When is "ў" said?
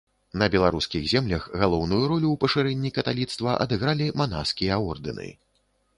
2.31-2.41